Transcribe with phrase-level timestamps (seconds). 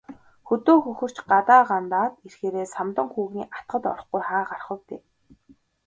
[0.47, 5.01] Хөдөө хөхөрч, гадаа гандаад ирэхээрээ Самдан хүүгийн атгад орохгүй хаа гарах вэ дээ.